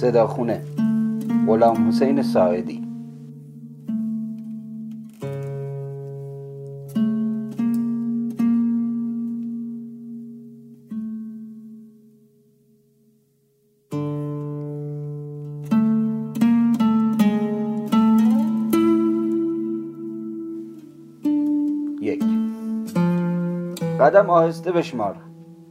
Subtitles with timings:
[0.00, 0.60] صداخونه.
[1.46, 2.88] غلام حسین ساعدی.
[24.00, 25.16] قدم آهسته بشمار.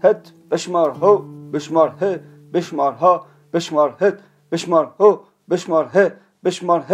[0.03, 1.17] هت بشمار هو
[1.53, 2.19] بشمار ه
[2.53, 3.36] بشمار ها.
[3.57, 4.17] بشمار هت
[4.52, 5.97] بشمار هو بشمار ه
[6.43, 6.93] بشمار ه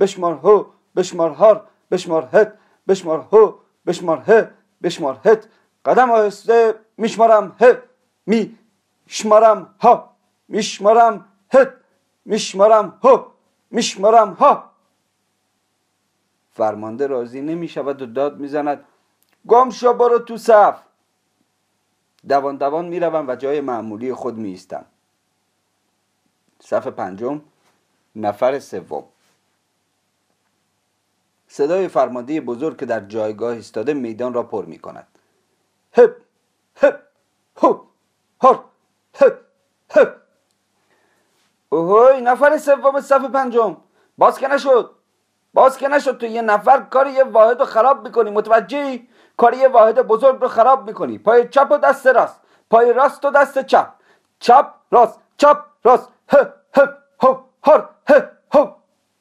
[0.00, 0.56] بشمار هو
[0.96, 2.50] بشمار هار بشمار هت
[2.88, 3.54] بشمار هو
[3.86, 4.30] بشمار ه
[4.82, 5.48] بشمار هت.
[5.84, 7.64] قدم آهسته میشمارم ه
[8.26, 8.58] می
[9.06, 10.10] شمارم ها
[10.48, 11.72] میشمارم هت
[12.24, 13.24] میشمارم هو
[13.70, 14.70] میشمارم ها.
[16.52, 18.84] فرمانده راضی نمی شود و داد می‌زند
[19.46, 20.78] گم شو برو تو صف.
[22.28, 24.84] دوان دوان می‌روم و جای معمولی خود می ایستم
[26.66, 27.40] صف پنجم
[28.16, 29.04] نفر سوم.
[31.48, 35.06] صدای فرمانده بزرگ که در جایگاه ایستاده میدان را پر می کند
[35.92, 36.16] هپ
[36.76, 37.00] هپ
[37.56, 37.80] هو
[38.42, 38.58] هر
[39.14, 39.38] هپ
[39.90, 40.16] هپ.
[41.68, 43.76] اوهوی نفر سوم صف پنجم.
[44.18, 44.90] باز که نشد.
[45.54, 48.30] باز که نشد تو یه نفر کار یه واحد رو خراب می‌کنی.
[48.30, 51.18] متوجهی؟ کار یه واحد بزرگ رو خراب می‌کنی.
[51.18, 52.40] پای چپ و دست راست.
[52.70, 53.92] پای راست و دست چپ.
[54.38, 55.20] چپ راست.
[55.36, 56.08] چپ راست.
[56.28, 57.88] هر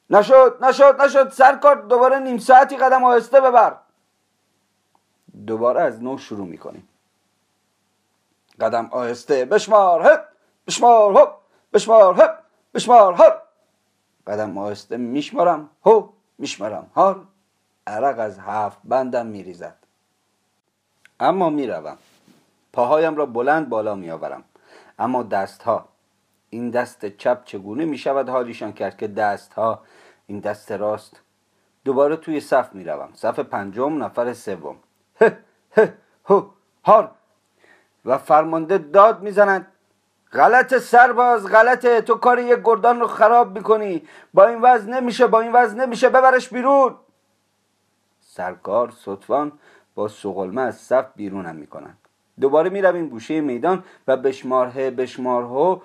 [0.10, 1.30] نشد نشد نشد.
[1.30, 3.76] سرکار دوباره نیم ساعتی قدم آهسته ببر.
[5.48, 6.90] دوباره از نو شروع می‌کنیم.
[8.60, 9.46] قدم آهسته.
[9.46, 10.26] بشمار هپ
[10.68, 11.36] بشمار هپ
[11.74, 12.40] بشمار هپ
[12.74, 13.42] بشمار هپ
[14.28, 15.70] قدم آهسته میشمارم.
[15.86, 16.92] هو میشمارم.
[16.96, 17.22] هار
[17.88, 19.76] عرق از هفت بندم میریزد.
[21.20, 21.98] اما می‌روم.
[22.74, 24.44] پاهایم را بلند بالا میآورم.
[25.00, 25.86] اما دستها
[26.54, 29.82] این دست چپ چگونه می شود حالیشان کرد که دستها
[30.28, 31.22] این دست راست
[31.86, 34.76] دوباره توی صف می روم صف پنجم نفر سوم.
[36.86, 37.12] هار.
[38.06, 39.68] و فرمانده داد می‌زند
[40.32, 44.08] غلط سرباز غلطه تو کار یک گردان رو خراب می‌کنی.
[44.34, 46.96] با این وزن نمیشه با این وزن نمیشه ببرش بیرون.
[48.22, 49.52] سرکار سطفان
[49.96, 51.98] با سقلمه از صف بیرونم می‌کنند.
[52.40, 55.80] دوباره می‌رویم گوشه میدان و بشمار ه بشمار هو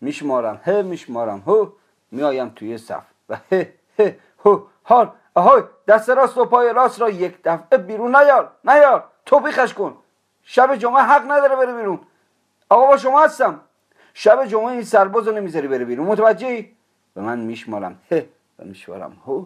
[0.00, 1.68] میشمارم ه میشمارم هو
[2.10, 7.10] میایم توی صف و ه ه هو هار اهای دست راست و پای راست را
[7.10, 9.96] یک دفعه بیرون نیار نیار تو بیخش کن.
[10.42, 12.00] شب جمعه حق نداره بره بیرون.
[12.68, 13.60] آقا با شما هستم.
[14.14, 16.06] شب جمعه این سرباز رو نمی‌ذاری بره بیرون.
[16.06, 16.76] متوجهی؟
[17.14, 17.98] به من میشمارم.
[18.10, 18.26] ه
[18.58, 19.22] و میشمارم.
[19.26, 19.44] هو.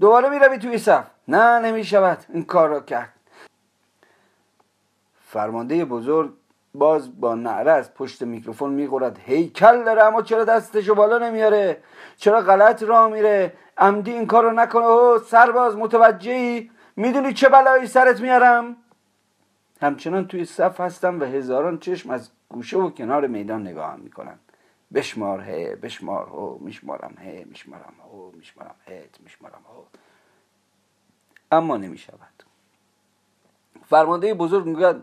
[0.00, 1.04] دوباره می‌روی توی صف.
[1.28, 2.24] نه نمی‌شود.
[2.28, 3.12] این کار را کرد.
[5.28, 6.32] فرمانده بزرگ
[6.74, 9.18] باز با نعره از پشت میکروفون می‌خورد.
[9.18, 11.82] هیکل داره اما چرا دستشو بالا نمیاره؟
[12.16, 14.84] چرا غلط راه میره؟ عمدی این کارو نکنه.
[14.84, 18.76] او سرباز متوجهی؟ می‌دونی چه بلایی سرت میارم؟
[19.82, 24.40] همچنان توی صف هستم و هزاران چشم از گوشه و کنار میدان نگاهم می‌کنند
[24.94, 29.82] بشمار هه بشمار هو میشمارم هه میشمارم هو میشمارم هت میشمارم هو.
[31.52, 32.44] اما نمی‌شود.
[33.86, 34.96] فرمانده بزرگ می‌گوید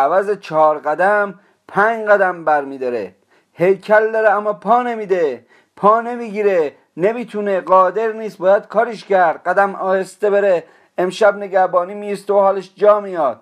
[0.00, 1.34] عوض چهار قدم
[1.68, 3.14] پنج قدم برمیداره
[3.52, 5.46] هیکل داره اما پا نمیده.
[5.76, 6.74] پا نمی‌گیره.
[6.96, 7.60] نمی‌تونه.
[7.60, 8.38] قادر نیست.
[8.38, 9.42] باید کارش کرد.
[9.42, 10.64] قدم آهسته بره.
[10.98, 13.40] امشب نگهبانی میست و حالش جا میاد.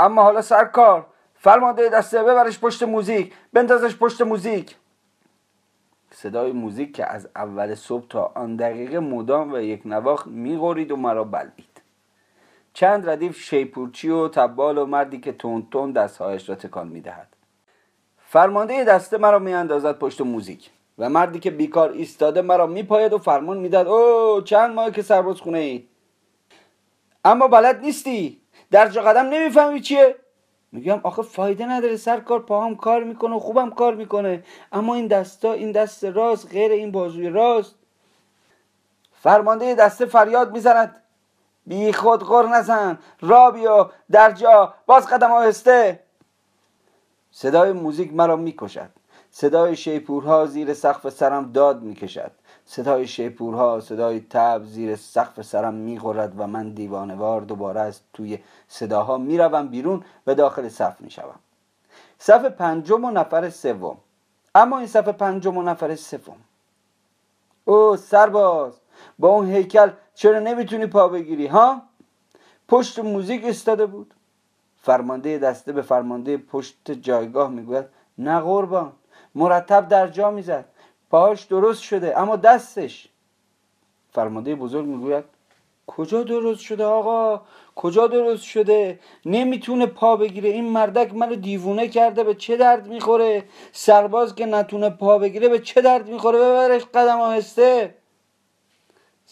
[0.00, 2.22] اما حالا سرکار فرمانده دسته.
[2.22, 3.32] ببرش پشت موزیک.
[3.52, 4.76] بندازش پشت موزیک.
[6.10, 10.96] صدای موزیک که از اول صبح تا آن دقیقه مدام و یک نواخت میغورید و
[10.96, 11.71] مرا بلید
[12.74, 17.28] چند ردیف شیپورچی و تبال و مردی که تون تون دستهایش را تکان می‌دهد.
[18.18, 23.58] فرمانده دسته مرا میاندازد پشت موزیک و مردی که بیکار ایستاده مرا میپاید و فرمان
[23.58, 25.86] می‌داد او چند ماه که سرباز خونه ای؟
[27.24, 30.16] اما بلد نیستی در جا قدم نمی‌فهمی چیه؟
[30.72, 35.52] میگم آخه فایده نداره سرکار پاهم کار می‌کنه و خوبم کار می‌کنه اما این دستا
[35.52, 37.74] این دست راست غیر این بازوی راست.
[39.12, 41.01] فرمانده دسته فریاد می‌زند.
[41.66, 42.98] بی خود غر نزن.
[43.20, 44.74] را بیا در جا.
[44.86, 46.00] باز قدم آهسته.
[47.30, 48.90] صدای موزیک مرا می‌کشد.
[49.30, 52.30] صدای شیپورها زیر سقف سرم داد می‌کشد.
[52.64, 58.38] صدای شیپورها صدای تب زیر سقف سرم می‌خورد و من دیوانوار دوباره از توی
[58.68, 61.38] صداها می‌روم بیرون و داخل صف می‌شوم.
[62.18, 63.96] صف پنجم و نفر سوم.
[64.54, 66.36] اما این صف پنجم و نفر سوم.
[67.64, 68.72] او سرباز!
[69.22, 71.82] با اون هیکل چرا نمی‌تونی پا بگیری ها؟
[72.68, 74.14] پشت موزیک استاده بود.
[74.82, 77.84] فرمانده دسته به فرمانده پشت جایگاه می‌گوید
[78.18, 78.92] نه قربان
[79.34, 80.64] مرتب در جا می‌زد.
[81.10, 83.08] پاش درست شده اما دستش.
[84.12, 85.24] فرمانده بزرگ می‌گوید
[85.86, 87.40] کجا درست شده آقا؟
[87.76, 90.48] کجا درست شده؟ نمی‌تونه پا بگیره.
[90.48, 95.58] این مردک منو دیوونه کرده به چه درد می‌خوره؟ سرباز که نتونه پا بگیره به
[95.58, 97.94] چه درد می‌خوره؟ ببرش قدم آهسته.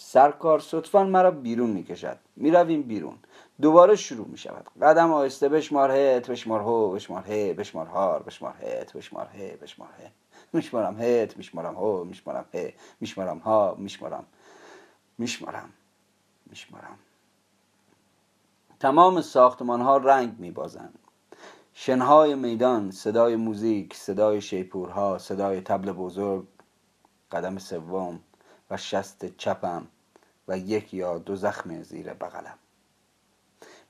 [0.02, 2.18] سرکار صدفا مرا بیرون می‌کشد.
[2.36, 3.18] می‌رویم بیرون.
[3.60, 8.54] دوباره شروع می شود قدم آهسته بشمار هت بشمار هو بشمار هه بشمار هار بشمار
[8.54, 10.10] هت بشمار هه بشمار هه
[10.52, 14.24] میشمارم هت میشمارم هو میشمارم هه میشمارم ها میشمارم.
[15.18, 15.72] میشمارم.
[16.46, 16.98] میشمارم.
[18.80, 20.98] تمام ساختمان ها رنگ میبازند.
[21.74, 26.46] شنهای میدان صدای موزیک صدای شیپورها صدای تبل بزرگ
[27.32, 28.20] قدم سوم.
[28.70, 29.86] و شست چپم
[30.48, 32.58] و یک یا دو زخم زیر بغلم.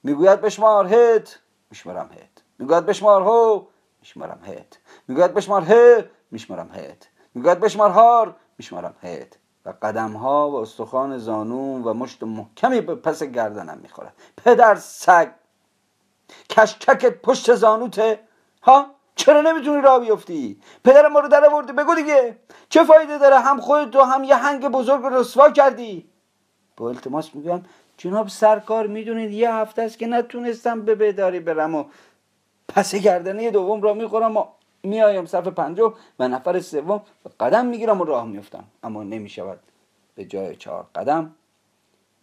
[0.02, 1.38] می‌گوید بشمار هت
[1.70, 3.66] میشمارم هت می‌گوید بشمار هو
[4.00, 4.78] میشمارم هت
[5.08, 11.18] می‌گوید بشمار ه میشمارم هت می‌گوید بشمار هار میشمارم هت و قدم ها و استخوان
[11.18, 14.12] زانون و مشت محکمی به پس گردنم می‌خورد.
[14.36, 15.30] پدر سگ
[16.50, 18.20] کشککت پشت زانوته
[18.62, 22.36] ها؟ چرا نمی‌تونی راه بیفتی؟ پدر ما رو در آوردی بگو دیگه.
[22.68, 26.08] چه فایده داره؟ هم خودت و هم یه هنگ بزرگ رسوا کردی.
[26.76, 27.62] با التماس میگم
[27.96, 31.84] جناب سرکار می‌دونید یه هفته است که نتونستم به بداری برم و
[32.68, 34.44] پس گردنه دوم را می‌خورم و
[34.82, 37.02] میایم صف پنجم و نفر سوم
[37.40, 39.58] قدم می‌گیرم و راه میفتم اما نمی‌شود.
[40.14, 41.34] به جای چهار قدم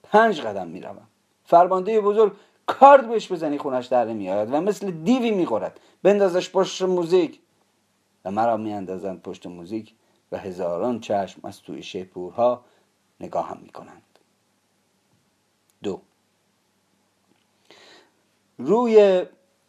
[0.04, 1.08] پنج قدم می‌روم.
[1.46, 2.32] فرمانده بزرگ
[2.66, 5.80] کارد بهش بزنی خونش در میآید و مثل دیوی می‌خورد.
[6.07, 7.39] بندازش پشت موزیک.
[8.25, 9.94] و مرا میاندازند پشت موزیک
[10.31, 12.62] و هزاران چشم از توی شیپورها
[13.19, 14.04] نگاهم می‌کنند.
[15.83, 16.01] دو.
[18.57, 19.25] روی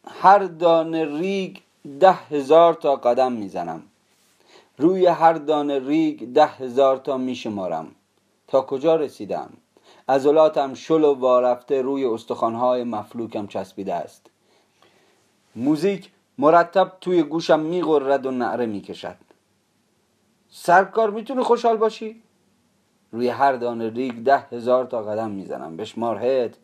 [0.07, 1.57] هر دانه ریگ
[1.99, 3.83] ده هزار تا قدم می‌زنم.
[4.77, 7.95] روی هر دانه ریگ ده هزار تا میشمارم.
[8.47, 9.49] تا کجا رسیدم؟
[10.09, 14.25] عضلاتم شل و وارفته روی استخوانهای مفلوکم چسبیده است.
[15.55, 19.15] موزیک مرتب توی گوشم میغرد و نعره می‌کشد.
[20.49, 22.23] سرکار می‌تونی خوشحال باشی؟
[23.11, 25.77] روی هر دانه ریگ ده هزار تا قدم می‌زنم.
[25.77, 26.57] بشمار هت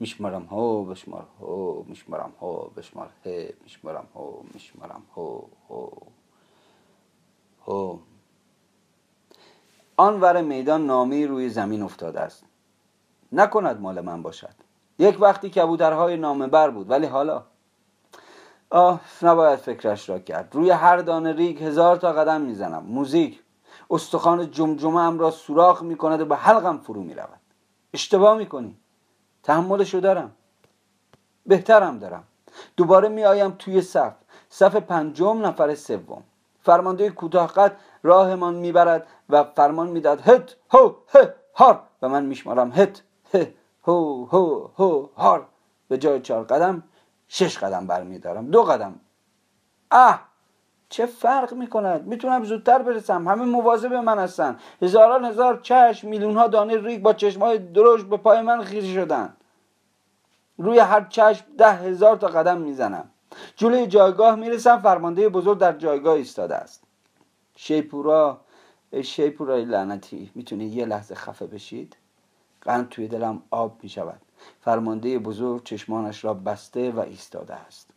[0.00, 5.88] میشمارم هو بشمار هو میشمارم هو بشمار ه میشمارم هو میشمارم هو هو
[7.66, 7.98] هو.
[9.96, 12.44] آن ور میدان نامی روی زمین افتاده است.
[13.32, 14.54] نکند مال من باشد.
[14.98, 17.44] یک وقتی کبوترهای نامه بر بود ولی حالا
[18.70, 20.48] آه نباید فکرش را کرد.
[20.52, 22.82] روی هر دانه ریگ هزار تا قدم می‌زنم.
[22.82, 23.42] موزیک
[23.90, 27.40] استخوان جمجمه ام را سوراخ می کند و به حلقم فرو می رود
[27.94, 28.76] اشتباه می کنی
[29.42, 30.32] تحملشو دارم.
[31.46, 32.24] بهترم دارم.
[32.76, 34.12] دوباره می آیم توی صف.
[34.48, 36.22] صف پنجم نفر سوم.
[36.60, 41.80] فرمانده کوتاه قد راهمان می‌برد و فرمان می‌داد هت هو ه هار.
[42.02, 43.02] و من میشمارم هت
[43.84, 45.46] هو هو هو هار.
[45.88, 46.82] به جای چهار قدم
[47.28, 48.50] شش قدم برمیدارم.
[48.50, 49.00] دو قدم.
[49.90, 50.28] اه
[50.88, 53.28] چه فرق می‌کند؟ می‌تونم زودتر برسم.
[53.28, 54.58] همه مواظب من هستن.
[54.82, 59.36] هزاران هزار چشم میلیون ها دانه ریگ با چشمای دروش به پای من خیره شدن.
[60.58, 63.10] روی هر چشم ده هزار تا قدم می‌زنم.
[63.56, 66.84] جلوی جایگاه می‌رسم فرمانده بزرگ در جایگاه ایستاده است.
[67.56, 68.40] شیپورا
[69.02, 71.96] شیپورای لعنتی می‌تونه یه لحظه خفه بشید؟
[72.62, 74.20] قند توی دلم آب می‌شود.
[74.60, 77.90] فرمانده بزرگ چشمانش را بسته و ایستاده است.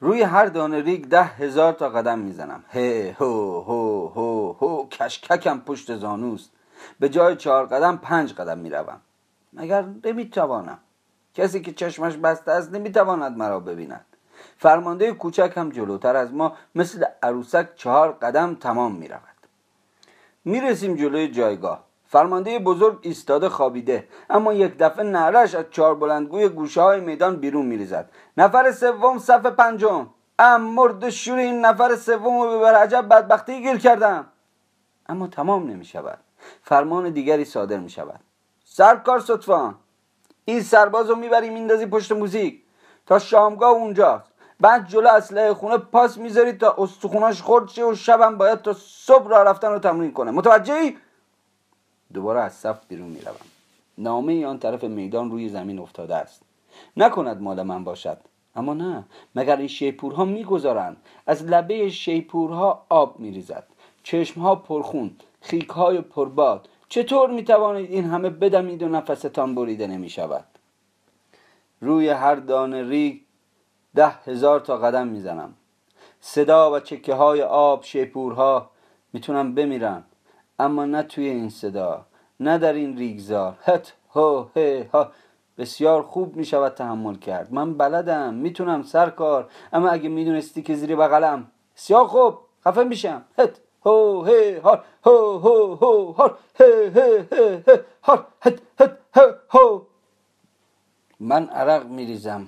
[0.00, 2.64] روی هر دانه ریگ ده هزار تا قدم می‌زنم.
[2.68, 6.50] هه هو هو هو هو کشککم پشت زانوست.
[7.00, 9.00] به جای چهار قدم پنج قدم می‌روم.
[9.52, 10.78] مگر نمی‌توانم؟
[11.34, 14.04] کسی که چشمش بسته است نمی‌تواند مرا ببیند.
[14.58, 19.22] فرمانده کوچک هم جلوتر از ما مثل عروسک چهار قدم تمام می‌رود.
[20.44, 21.84] می‌رسیم جلوی جایگاه.
[22.12, 27.66] فرمانده بزرگ ایستاده خوابیده اما یک دفعه نعرش از چهار بلندگوی گوشه های میدان بیرون
[27.66, 28.10] میریزد.
[28.36, 30.06] نفر سوم صف پنجم.
[30.38, 34.26] ام مرد شور این نفر سوم رو به عجب بدبختی گیر کردم.
[35.08, 36.18] اما تمام نمی شود
[36.62, 38.20] فرمان دیگری صادر می شود
[38.64, 39.74] سرکار صدفان
[40.44, 42.62] این سرباز رو می‌بری میندازی پشت موزیک.
[43.06, 44.32] تا شامگاه اونجاست.
[44.60, 49.28] بعد جلو اسلحه خونه پاس می‌ذاری تا استخوناش خورد شه و شبم باید تا صبح
[49.28, 50.30] را رفتن رو تمرین کنه.
[50.30, 50.96] متوجهی؟
[52.14, 53.46] دوباره از صف بیرون می‌روم.
[53.98, 56.42] نامه آن طرف میدان روی زمین افتاده است.
[56.96, 58.18] نکند مال من باشد.
[58.56, 59.04] اما نه
[59.34, 63.66] مگر این شیپورها می‌گذارند؟ از لبه شیپورها آب میریزد.
[64.02, 66.68] چشمها پرخون خیکهای پرباد.
[66.88, 70.44] چطور می‌توانید این همه بدمید و نفستان بریده نمی‌شود؟
[71.80, 73.20] روی هر دانه ریگ
[73.94, 75.54] ده هزار تا قدم می‌زنم.
[76.20, 78.70] صدا و چکه های آب شیپورها
[79.12, 80.04] می‌تونم بمیرم.
[80.62, 82.06] اما نه توی این صدا
[82.40, 83.58] نه در این ریگزار.
[83.64, 85.12] هت هو هی ها.
[85.58, 87.52] بسیار خوب می شود تحمل کرد.
[87.52, 89.50] من بلدم می‌تونم سرکار.
[89.72, 93.24] اما اگه می‌دونستی که زیر بغلم بسیار خوب خفه میشم.
[93.38, 96.28] هت هو هی هار هو هو
[96.58, 97.24] هی هی
[98.02, 98.98] هار هت هت
[99.50, 99.80] هو.
[101.20, 102.46] من عرق میریزم.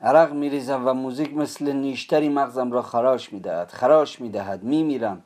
[0.00, 3.68] عرق میریزم و موزیک مثل نیشتری مغزم را خراش می‌دهد.
[3.70, 4.62] خراش می‌دهد.
[4.62, 5.22] میمیرم.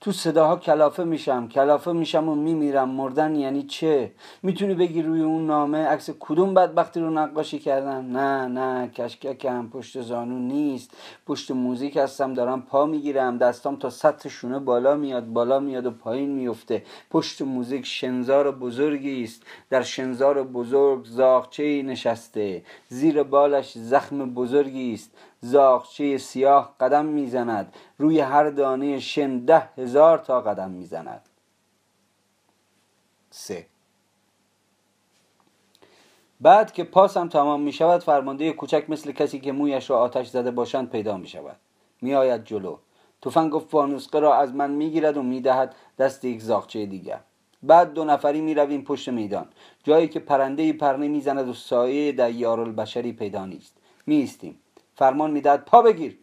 [0.00, 2.88] تو صداها کلافه میشم کلافه میشم و میمیرم.
[2.88, 4.12] مردن یعنی چه؟
[4.42, 10.02] می‌تونی بگی روی اون نامه عکس کدوم بدبختی رو نقاشی کردم؟ نه نه کشککم پشت
[10.02, 10.96] زانو نیست.
[11.26, 13.38] پشت موزیک هستم دارم پا می‌گیرم.
[13.38, 16.82] دستام تا سطح شونه بالا میاد بالا میاد و پایین میفته.
[17.10, 19.42] پشت موزیک شنزار بزرگی است.
[19.70, 22.62] در شنزار بزرگ زاغچه نشسته.
[22.88, 25.10] زیر بالش زخم بزرگی است.
[25.44, 27.74] زاغچه سیاه قدم می‌زند.
[27.98, 31.28] روی هر دانه شن ده هزار تا قدم می‌زند.
[33.30, 33.66] سه.
[36.40, 40.50] بعد که پاسم تمام می شود فرمانده کوچک مثل کسی که مویش را آتش زده
[40.50, 41.56] باشند پیدا می شود
[42.02, 42.76] می آید جلو.
[43.22, 47.20] تفنگ و فانوسقه را از من می گیرد و می دهد دست یک زاغچه دیگر.
[47.62, 49.48] بعد دو نفری می رویم پشت میدان.
[49.84, 53.76] جایی که پرنده پرنه می زند و سایه دیار البشری پیدا نیست.
[54.06, 54.61] می ایستیم
[55.02, 56.18] فرمان می‌دهد پا بگیر.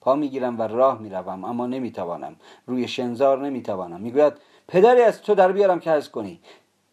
[0.00, 2.36] پا می‌گیرم و راه می‌روم اما نمی‌توانم.
[2.66, 4.00] روی شنزار نمی‌توانم.
[4.00, 4.32] می‌گوید
[4.68, 6.40] پدری از تو در بیارم که از کنی.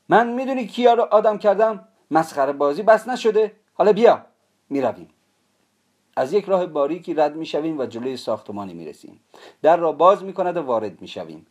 [0.09, 3.51] من می‌دونی کیا رو آدم کردم؟ مسخره بازی بس نشده.
[3.73, 4.25] حالا بیا
[4.69, 5.09] می‌رویم.
[6.15, 9.19] از یک راه باریکی رد می‌شویم و جلوی ساختمانی می‌رسیم.
[9.61, 11.47] در را باز می‌کند و وارد می‌شویم.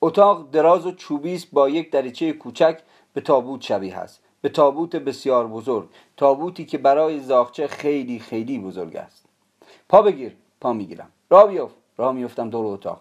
[0.00, 2.80] اتاق دراز و چوبی با یک دریچه کوچک
[3.12, 4.22] به تابوت شبیه است.
[4.46, 5.88] به تابوت بسیار بزرگ.
[6.16, 9.26] تابوتی که برای زاخچه خیلی خیلی بزرگ است.
[9.88, 11.08] پا بگیر پا می‌گیرم.
[11.30, 11.74] را بیفت.
[11.96, 13.00] را میفتم دور اتاق.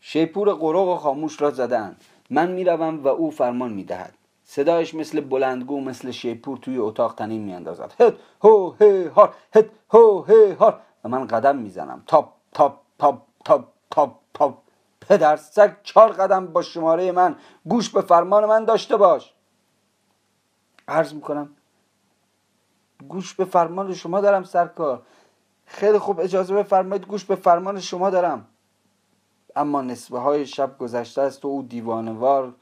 [0.00, 1.96] شیپور قرق و خاموش را زدن
[2.30, 4.14] من می‌روم و او فرمان می‌دهد.
[4.44, 7.92] صدایش مثل بلندگو مثل شیپور توی اتاق طنین میاندازد.
[8.00, 9.34] هد هو هی هار.
[9.54, 10.80] هد هو هی هار.
[11.04, 12.02] و من قدم می‌زنم.
[12.06, 14.54] تاپ تاپ تاپ تاپ تاپ تاپ.
[15.00, 17.36] پدر سگ چهار قدم با شماره من.
[17.68, 19.33] گوش به فرمان من داشته باش.
[20.88, 21.50] عرض می‌کنم.
[23.08, 25.02] گوش به فرمان شما دارم سرکار.
[25.66, 28.46] خیلی خوب اجازه بفرمایید گوش به فرمان شما دارم.
[29.56, 32.54] اما نصفه های شب گذشته است و او دیوانوار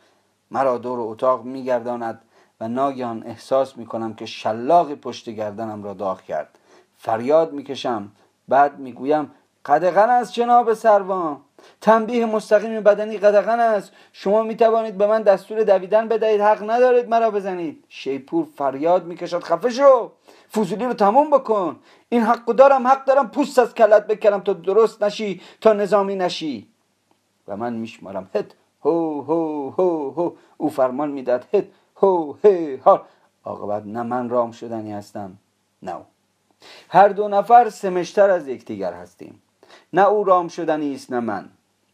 [0.50, 2.22] مرا دور اتاق میگرداند
[2.60, 6.58] و ناگهان احساس می‌کنم که شلاق پشت گردنم را داغ کرد.
[6.96, 8.12] فریاد می‌کشم.
[8.48, 9.30] بعد می‌گویم
[9.64, 11.40] قدغن از جناب سروان
[11.80, 13.92] تنبیه مستقیم بدنی قدغن است.
[14.12, 16.40] شما می توانید به من دستور دویدن بدهید.
[16.40, 17.84] حق ندارید مرا بزنید.
[17.88, 19.42] شیپور فریاد می‌کشد.
[19.42, 20.10] خفه شو.
[20.48, 21.76] فوزولی رو تموم بکن.
[22.08, 22.86] این حق دارم.
[22.86, 24.40] حق دارم پوست از کلت بکرم.
[24.40, 25.40] تا درست نشی.
[25.60, 26.68] تا نظامی نشی.
[27.48, 28.30] و من میشمارم.
[28.34, 28.54] هد
[28.84, 30.30] هو هو هو هو.
[30.56, 31.66] او فرمان می‌داد هد
[31.96, 33.06] هو هی ها
[33.44, 35.38] عاقبت نه من رام شدنی هستم.
[35.82, 35.96] نه
[36.88, 39.41] هر دو نفر سمشتر از یکدیگر هستیم.
[39.92, 41.48] نه او رام شدنی است نه من.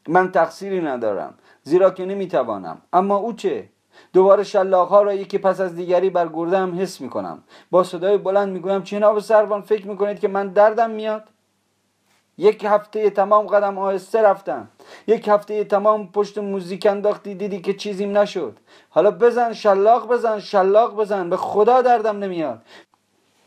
[0.08, 2.82] من تقصیری ندارم زیرا که نمی‌توانم.
[2.92, 3.68] اما او چه؟
[4.12, 7.42] دوباره شلاق ها را یکی پس از دیگری بر گردم حس می‌کنم.
[7.70, 11.24] با صدای بلند می‌گویم جناب سروان فکر می‌کنید که من دردم میاد؟
[12.38, 14.68] یک هفته تمام قدم آهسته رفتم.
[15.06, 18.58] یک هفته تمام پشت موزیک انداختی دیدی که چیزیم نشد.
[18.90, 21.30] حالا بزن شلاق بزن شلاق بزن.
[21.30, 22.62] به خدا دردم نمیاد.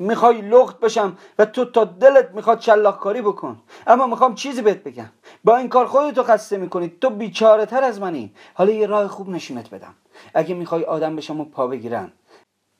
[0.01, 3.57] می‌خوای لخت بشم و تو تا دلت می‌خواد شلاق کاری بکن.
[3.87, 5.09] اما می‌خوام چیزی بهت بگم.
[5.43, 6.93] با این کار خودتو خسته می‌کنی.
[7.01, 8.33] تو بیچاره تر از منی.
[8.53, 9.93] حالا یه راه خوب نشونت بدم.
[10.33, 12.11] اگه می‌خوای آدم بشم و پا بگیرن.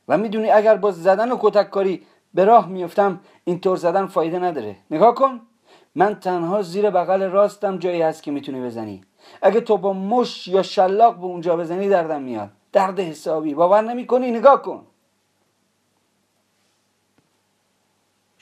[0.08, 2.01] و می‌دونی اگر با زدن و کتک کاری
[2.34, 4.75] به راه میفتم اینطور زدن فایده نداره.
[4.92, 5.42] نگاه کن.
[5.96, 9.01] من تنها زیر بغل راستم جایی هست که می‌تونی بزنی.
[9.42, 12.50] اگه تو با مش یا شلاق به اونجا بزنی دردم میاد.
[12.72, 13.54] درد حسابی.
[13.54, 14.84] باور نمی‌کنی؟ نگاه کن.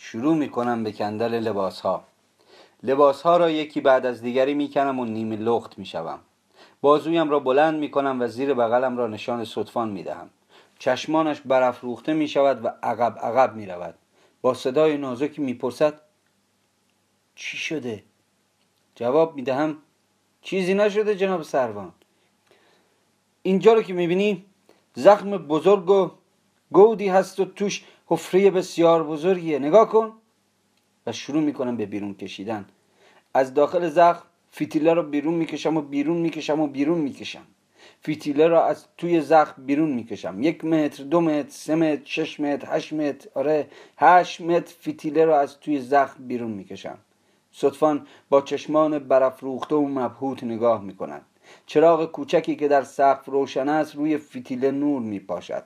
[0.01, 2.03] شروع می‌کنم به کندل لباس ها
[2.83, 6.19] لباس ها را یکی بعد از دیگری می‌کنم و نیمه لخت می‌شوم.
[6.81, 10.29] بازویم را بلند می‌کنم و زیر بغلم را نشان صدفان می‌دهم.
[10.79, 13.95] چشمانش برافروخته می شود و عقب عقب می رود
[14.41, 16.01] با صدای نازکی می‌پرسد
[17.35, 18.03] چی شده؟
[18.95, 19.77] جواب می دهم
[20.41, 21.91] چیزی نشده جناب سروان.
[23.41, 24.45] اینجا رو که می‌بینی
[24.95, 26.11] زخم بزرگ و
[26.71, 29.59] گودی هست و توش حفره بسیار بزرگیه.
[29.59, 30.13] نگاه کن.
[31.07, 32.65] و شروع می‌کنم به بیرون کشیدن.
[33.33, 37.45] از داخل زخم فیتیلا رو بیرون می‌کشم و بیرون می‌کشم و بیرون می‌کشم.
[38.01, 40.43] فیتیله را از توی زخم بیرون می‌کشم.
[40.43, 45.39] یک متر دو متر سه متر شش متر هشت متر آره هشت متر فیتیله را
[45.39, 46.97] از توی زخم بیرون می‌کشم.
[47.51, 51.21] صدفان با چشمان برافروخته و مبهوت نگاه می‌کند
[51.65, 55.63] چراغ کوچکی که در سقف روشن است روی فیتیله نور میپاشد.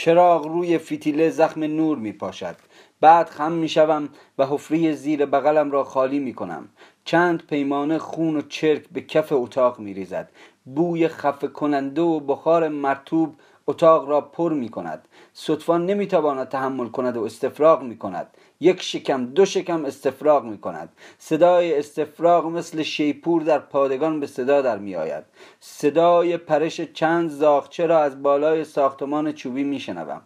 [0.00, 2.56] چراغ روی فیتیله زخم نور میپاشد.
[3.00, 6.68] بعد خم می‌شوم و حفری زیر بغلم را خالی می‌کنم.
[7.04, 10.30] چند پیمانه خون و چرک به کف اتاق میریزد.
[10.64, 13.34] بوی خفه کننده و بخار مرتوب
[13.66, 18.26] اتاق را پر می کند صدفان نمی‌تواند تحمل کند و استفراغ می کند
[18.60, 20.88] یک شکم دو شکم استفراغ می کند
[21.18, 25.24] صدای استفراغ مثل شیپور در پادگان به صدا در می آید
[25.60, 30.22] صدای پرش چند زاغچه را از بالای ساختمان چوبی می شنوم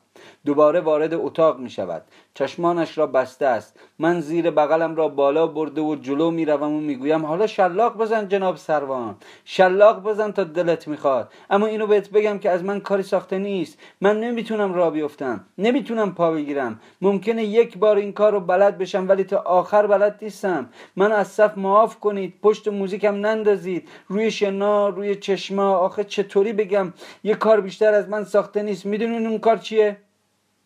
[0.47, 2.03] دوباره وارد اتاق می شود
[2.35, 3.81] چشمانش را بسته است.
[3.99, 7.97] من زیر بغلم را بالا برده و جلو می روم و می گویم حالا شلاق
[7.97, 9.17] بزن جناب سروان.
[9.45, 11.33] شلاق بزن تا دلت می‌خواد.
[11.51, 13.79] اما اینو بهت بگم که از من کاری ساخته نیست.
[14.01, 15.45] من نمی‌تونم را بیفتم.
[15.59, 16.81] نمی‌تونم پا بگیرم.
[17.01, 20.69] ممکنه یک بار این کار رو بلد بشم ولی تا آخر بلد نیستم.
[20.97, 22.35] من از صف معاف کنید.
[22.43, 23.89] پشت موزیکم نندازید.
[24.09, 25.77] روی شنا روی چشما.
[25.77, 26.93] آخه چطوری بگم؟
[27.25, 28.87] یه کار بیشتر از من ساخته نیست.
[28.87, 29.97] می‌دونین اون کار چیه؟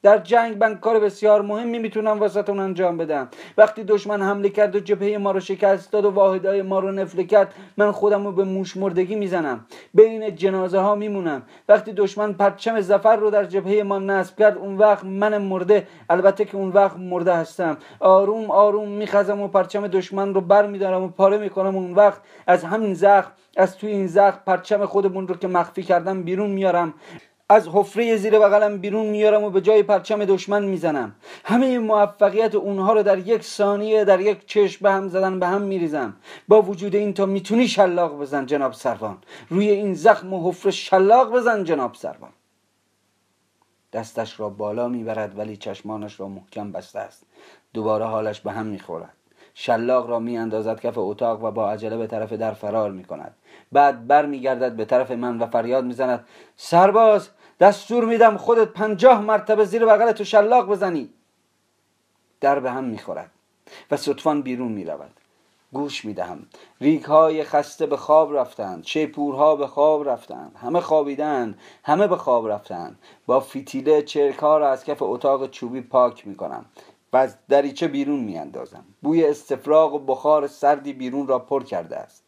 [0.06, 3.28] در جنگ من کار بسیار مهمی می‌تونم واسهتون انجام بدم.
[3.58, 7.24] وقتی دشمن حمله کرد و جبهه ما رو شکست داد و واحدهای ما رو نفله
[7.24, 9.66] کرد من خودم رو به موش مردگی می‌زنم.
[9.94, 11.42] بین جنازه ها میمونم.
[11.68, 15.86] وقتی دشمن پرچم زفر رو در جبهه ما نصب کرد اون وقت من مرده.
[16.10, 17.76] البته که اون وقت مرده هستم.
[18.00, 21.76] آروم آروم میخزم و پرچم دشمن رو بر میدارم و پاره می‌کنم.
[21.76, 26.22] اون وقت از همین زخم از توی این زخم پرچم خودمون رو که مخفی کردم
[26.22, 26.94] بیرون میارم.
[27.48, 31.14] از حفره زیر بغلم بیرون میارم و به جای پرچم دشمن می‌زنم.
[31.44, 35.62] همه موفقیت اونها رو در یک ثانیه در یک چشم به هم زدن به هم
[35.62, 36.16] میریزم.
[36.48, 39.18] با وجود این تا می‌تونی شلاق بزن جناب سروان.
[39.48, 42.32] روی این زخم و حفره شلاق بزن جناب سروان.
[43.92, 47.26] دستش را بالا می‌برد ولی چشمانش را محکم بسته است.
[47.74, 49.12] دوباره حالش به هم می‌خورد.
[49.54, 53.34] شلاق را میاندازد کف اتاق و با عجله به طرف در فرار می‌کند.
[53.72, 56.24] بعد بر میگردد به طرف من و فریاد می‌زند
[56.56, 57.28] سرباز
[57.60, 61.10] دستور میدم خودت پنجاه مرتبه زیر بغل تو شلاق بزنی.
[62.40, 63.30] در به هم می‌خورد
[63.90, 65.10] و صدفان بیرون می‌رود.
[65.72, 66.46] گوش می‌دهم.
[66.80, 68.84] ریگ های خسته به خواب رفتند.
[68.84, 70.56] شیپورها به خواب رفتند.
[70.62, 71.58] همه خوابیدند.
[71.84, 72.98] همه به خواب رفتند.
[73.26, 76.64] با فیتیله چرک ها را از کف اتاق چوبی پاک می‌کنم.
[77.12, 78.84] و از دریچه بیرون میاندازم.
[79.02, 82.24] بوی استفراغ و بخار سردی بیرون را پر کرده است.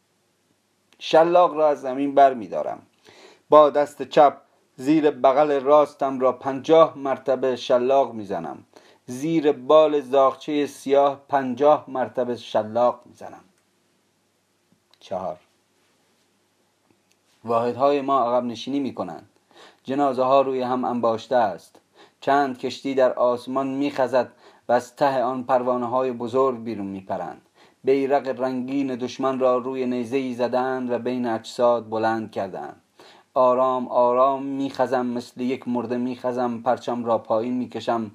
[0.99, 2.83] شلاق را از زمین بر میدارم
[3.49, 4.37] با دست چپ
[4.81, 8.59] زیر بغل راستم را پنجاه مرتبه شلاق می‌زنم.
[9.07, 13.45] زیر بال زاغچه سیاه پنجاه مرتبه شلاق می‌زنم.
[15.01, 15.37] چهار.
[17.45, 19.29] واحدهای ما عقب نشینی می‌کنند.
[19.85, 21.81] جنازه ها روی هم انباشته است.
[22.21, 24.33] چند کشتی در آسمان میخزد
[24.69, 27.43] و از ته آن پروانه های بزرگ بیرون میپرند.
[27.85, 32.81] بیرق رنگین دشمن را روی نیزه زدند و بین اجساد بلند کردند.
[33.35, 38.11] آرام آرام میخزم مثل یک مرده میخزم پرچم را پایین می‌کشم.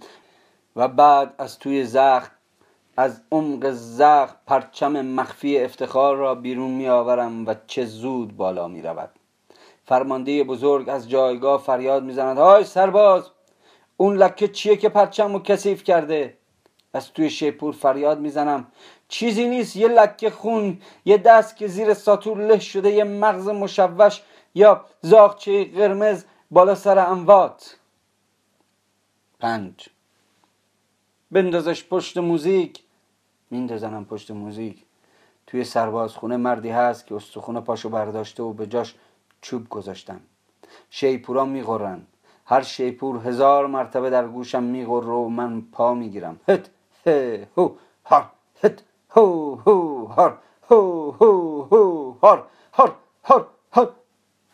[0.75, 2.31] و بعد از توی زخم
[2.97, 9.09] از عمق زخم پرچم مخفی افتخار را بیرون میآورم و چه زود بالا می‌رود.
[9.85, 13.29] فرمانده بزرگ از جایگاه فریاد می‌زند های سرباز
[13.97, 16.37] اون لکه چیه که پرچم رو کثیف کرده؟
[16.93, 18.67] از توی شیپور فریاد می‌زنم
[19.07, 24.21] چیزی نیست یه لکه خون یه دست که زیر ساتور له شده یه مغز مشوش
[24.55, 27.77] یا زاغچه قرمز بالا سر اموات
[29.39, 29.89] پنج.
[31.31, 32.83] بندازش پشت موزیک.
[33.51, 34.83] میندازنم پشت موزیک.
[35.47, 38.95] توی سربازخونه مردی هست که استخونه پاشو برداشته و به جاش
[39.41, 40.21] چوب گذاشتن.
[40.89, 42.01] شیپورا میغورن
[42.45, 46.39] هر شیپور هزار مرتبه در گوشم میغره و من پا می‌گیرم.
[46.47, 46.69] هت
[47.57, 47.71] هو
[48.05, 48.25] هر
[48.63, 50.33] هت هو هو هر
[50.69, 52.91] هو هو هو هر هر
[53.23, 53.45] هر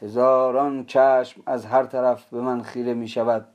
[0.02, 3.46] هزاران چشم از هر طرف به من خیره می شود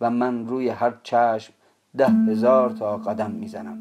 [0.00, 1.52] و من روی هر چشم
[1.96, 3.78] ده هزار تا قدم می‌زنم.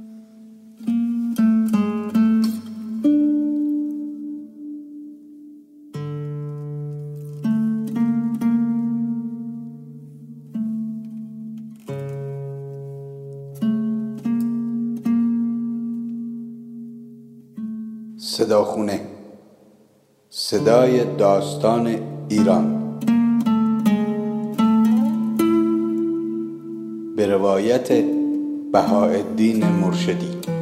[18.18, 19.13] صداخونه.
[20.54, 21.96] صدای داستان
[22.30, 22.80] ایران.
[27.16, 27.92] به روایت
[28.72, 30.53] بهاءالدین مرشدی.